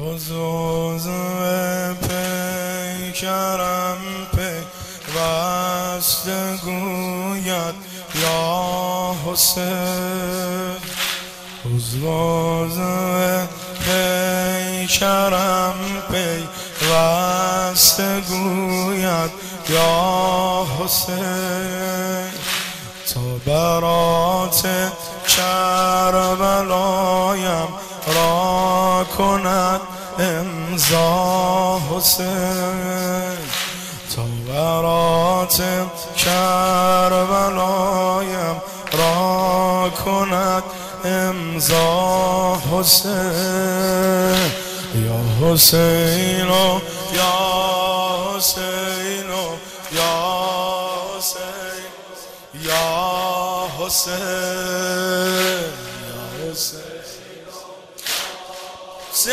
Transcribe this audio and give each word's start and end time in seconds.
حضوز 0.00 1.08
پیکرم 3.12 3.98
پی 4.36 4.58
وست 5.16 6.28
گوید 6.64 7.74
یا 8.22 9.14
حسین. 9.26 10.76
حضوز 11.64 12.78
پیکرم 13.84 15.78
پی 16.10 16.48
وست 16.90 18.00
گوید 18.00 19.30
یا 19.68 20.66
حسین. 20.80 22.30
تا 23.14 23.20
برات 23.46 24.60
کربلایم 25.36 26.66
را 28.14 28.65
کند 29.18 29.80
امضا 30.18 31.80
حسین. 31.90 33.36
تا 34.16 34.22
برات 34.48 35.62
کربلایم 36.16 37.76
را 38.92 39.90
کند 40.04 40.62
امضا 41.04 42.58
حسین. 42.72 44.50
یا 44.94 45.20
حسین 45.40 46.46
یا 47.14 47.36
حسین 48.36 49.30
یا 49.92 50.16
حسین. 51.16 51.86
یا 52.62 53.68
حسین. 53.78 55.55
هم 59.16 59.24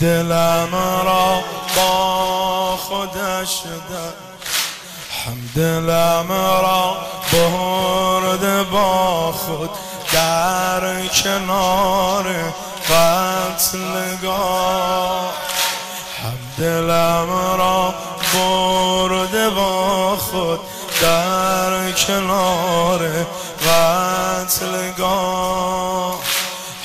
دلم 0.00 0.74
را 1.04 1.44
با 1.76 2.76
خودش 2.76 3.62
در 3.90 4.12
هم 5.24 5.50
دلم 5.56 6.32
را 6.32 6.96
برده 7.32 8.62
با 8.62 9.32
خود 9.32 9.70
در 10.12 11.06
کنار 11.06 12.52
قتلگاه. 12.90 14.26
هم 16.22 16.38
دلم 16.58 17.30
را 17.58 17.94
برده 18.34 19.50
با 19.50 20.16
خود 20.16 20.60
کنار 21.96 23.26
قتلگاه 24.46 25.36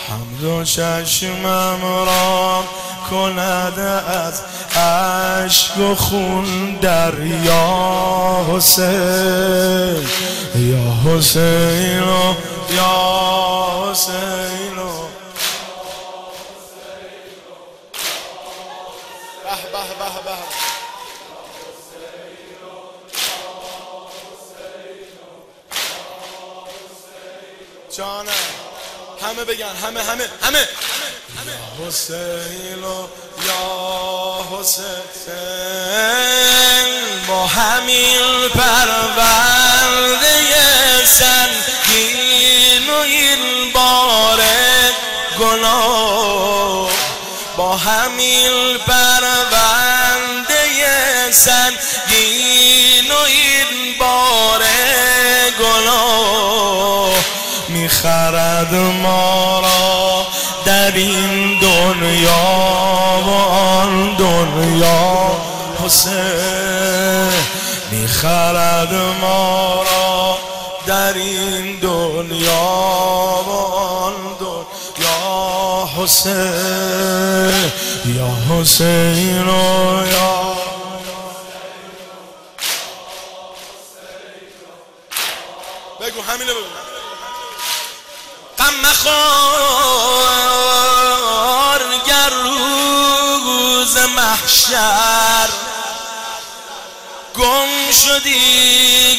هم 0.09 0.37
دو 0.41 0.63
چشمم 0.63 1.79
را 2.05 2.63
کند 3.09 3.79
از 4.07 4.41
عشق 4.75 5.77
و 5.77 5.95
خون 5.95 6.75
در 6.81 7.13
یا 7.43 8.45
حسین. 8.49 10.07
یا 10.55 10.93
حسین 11.05 12.03
یا 12.69 13.91
حسین 13.91 14.75
به 19.43 19.51
به 19.71 19.81
به 19.99 20.21
به. 20.25 20.70
جانم. 27.97 28.31
همه 29.21 29.43
بگن 29.43 29.75
همه 29.83 30.03
همه 30.03 30.29
همه. 30.43 30.67
حسین 31.87 32.83
و 32.83 33.07
یا 33.47 34.45
حسین 34.51 35.31
با 37.27 37.47
همین 37.47 38.49
پرورده 38.55 40.25
سنگین 41.05 42.89
و 42.89 42.93
این 42.93 43.71
بار 43.73 44.41
گناه. 45.39 46.91
با 47.57 47.77
همین 47.77 48.77
پرونده 48.77 50.65
سنگین 51.31 53.11
و 53.11 53.17
این 53.17 53.97
بار 53.99 54.63
گناه. 55.59 57.40
می‌خرد 57.81 58.73
ما 58.75 59.59
را 59.59 60.25
در 60.65 60.91
این 60.95 61.59
دنیا 61.59 63.23
و 63.25 63.29
آن 63.29 64.15
دنیا. 64.15 65.31
حسین 65.85 67.31
می‌خرد 67.91 68.93
ما 69.21 69.83
را 69.83 70.37
در 70.87 71.13
این 71.13 71.79
دنیا 71.79 73.43
و 73.47 73.51
آن 73.75 74.13
دنیا. 74.39 75.89
حسین 75.97 77.71
یا 78.05 78.27
حسین 78.49 79.47
و 79.47 80.05
یا 80.11 80.51
بگو 86.01 86.21
همینو 86.21 86.53
بگو 86.53 86.90
غم 88.71 88.79
مخور 88.89 90.61
گر 92.07 92.29
روز 92.29 93.97
محشر. 93.97 95.49
گم 97.35 97.91
شدی 97.91 99.15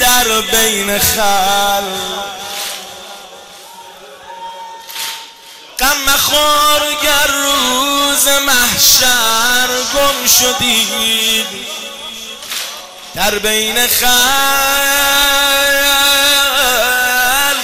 در 0.00 0.40
بین 0.40 0.98
خل 0.98 1.84
غم 5.78 5.96
مخور 6.06 6.82
گر 7.02 7.26
روز 7.26 8.28
محشر. 8.28 9.68
گم 9.94 10.26
شدی 10.26 10.86
در 13.20 13.38
بین 13.38 13.86
خلق 13.86 14.10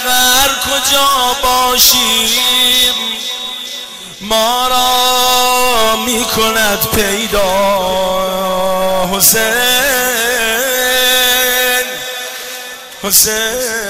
هر 0.07 0.49
کجا 0.65 1.35
باشیم 1.43 2.93
ما 4.21 4.67
را 4.67 5.95
می 6.05 6.25
کند 6.25 6.87
پیدا 6.95 7.49
حسین 9.13 9.53
حسین. 13.03 13.87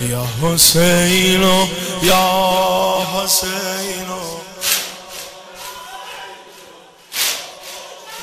یا 0.00 0.24
حسین 0.42 1.42
یا 2.02 3.06
حسین 3.14 4.11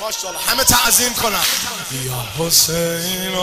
ماشاءالله. 0.00 0.42
همه 0.42 0.64
تعظیم 0.64 1.14
کنم. 1.14 1.42
یا 2.04 2.24
حسین 2.38 3.34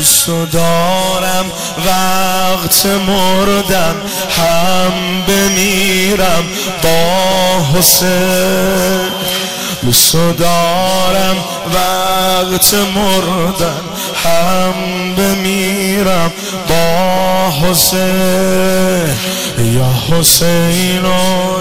دوست 0.00 0.28
دارم 0.52 1.46
وقت 1.86 2.86
مردم 2.86 3.94
هم 4.30 4.92
بمیرم. 5.28 6.44
با 6.82 7.78
حسین 7.78 9.08
دوست 9.82 10.12
دارم 10.38 11.36
وقت 11.74 12.74
مردم 12.74 13.80
هم 14.24 14.74
بمیرم. 15.14 16.32
با 16.68 17.50
حسین 17.50 19.16
یا 19.58 19.90
حسین 20.10 21.04
و 21.04 21.60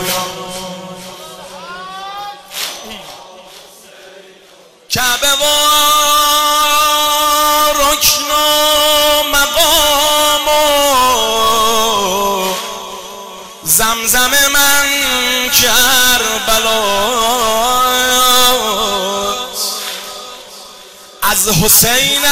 از 21.39 21.47
حسینم 21.47 22.29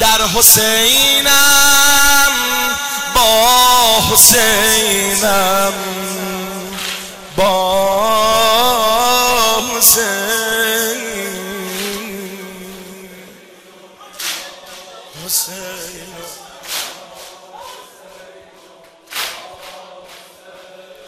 در 0.00 0.22
حسینم 0.36 1.32
با 3.14 4.00
حسینم 4.12 5.72
با 7.36 7.94
حسین. 9.76 10.04
حسین 15.24 16.14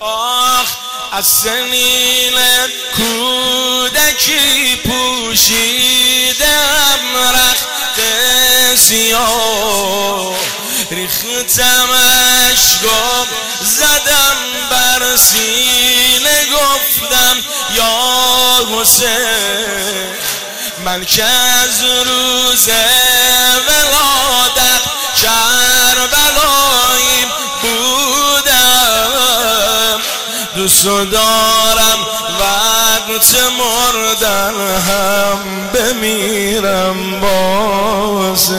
آخ 0.01 0.86
از 1.13 1.27
سنین 1.27 2.35
کودکی 2.97 4.77
پوشیدم 4.77 6.37
رخت 7.35 7.67
سیاه. 8.77 10.37
ریختم 10.91 11.89
اشگام 12.51 13.27
زدم 13.63 14.37
بر 14.71 15.17
سینه 15.17 16.47
گفتم 16.53 17.37
یا 17.75 18.81
حسین 18.81 20.15
من 20.85 21.05
که 21.05 21.25
از 21.25 21.83
روز 21.83 22.69
ولادت 23.69 24.16
دوست 30.67 30.85
دارم 30.85 31.99
وقت 32.41 33.35
مردن 33.59 34.55
هم 34.81 35.69
بمیرم 35.75 37.21
بازه. 37.21 38.55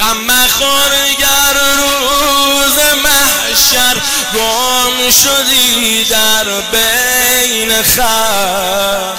غم 0.00 0.16
مخور 0.26 0.90
گر 1.18 1.56
روز 1.76 2.78
محشر 3.04 3.96
گم 4.34 5.10
شدی 5.10 6.04
در 6.04 6.44
بین 6.72 7.82
خر. 7.82 9.14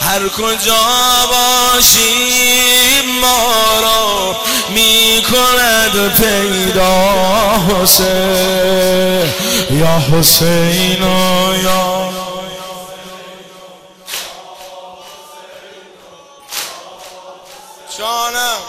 هر 0.00 0.28
کجا 0.28 0.86
باشی 1.30 3.02
ما 3.20 3.80
را 3.82 4.36
می 4.68 5.22
کند 5.30 6.14
پیدا 6.14 6.94
حسین 7.68 9.33
یا 9.74 9.98
حسین 9.98 11.02
یا 11.62 12.10
جانم. 17.98 18.60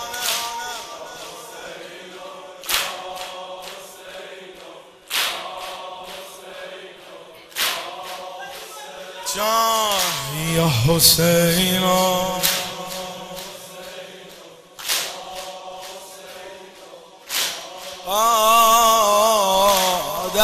جان. 9.35 10.55
یا 10.55 10.67
حسین 10.87 11.83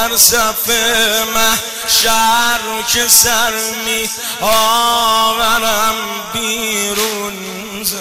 در 0.02 0.18
صف 0.18 0.70
محشر 1.36 2.60
که 2.88 3.08
سر 3.08 3.54
می 3.86 4.10
آورم 4.42 5.96
بیرون 6.34 7.34
ز 7.84 7.94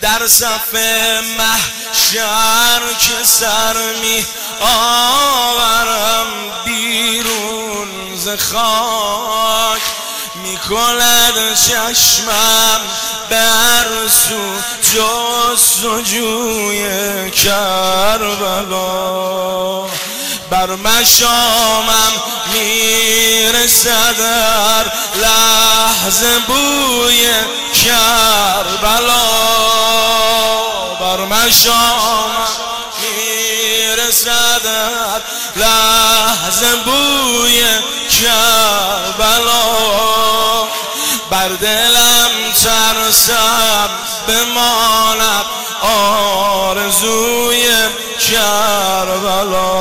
در 0.00 0.26
صف 0.26 0.74
محشر 1.38 2.80
که 3.00 3.24
سر 3.24 3.76
می 4.02 4.26
آورم 4.60 6.26
بیرون 6.64 8.16
ز 8.16 8.28
خاک. 8.28 9.32
می 9.32 9.41
کند 10.72 11.54
چشمم 11.54 12.80
بر 13.30 13.88
سو 14.08 14.42
جستجوی 15.62 16.84
کربلا. 17.30 18.82
بر 20.50 20.66
مشامم 20.66 22.12
می‌رسد 22.52 24.16
در 24.18 24.84
لحظه 25.22 26.38
بوی 26.38 27.32
کربلا. 27.84 29.26
بر 31.00 31.16
مشامم 31.16 32.48
می‌رسد 33.02 34.62
در 34.64 35.20
لحظه 35.56 36.74
بوی 36.84 37.62
کربلا. 38.20 40.11
بر 41.42 41.48
دلم 41.48 42.52
ترسم 42.62 43.90
بماند 44.28 45.46
آرزوی 45.82 47.66
کربلا. 48.30 49.72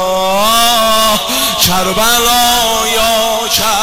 کربلا 1.68 2.88
یا 2.96 3.48
کربلا 3.48 3.81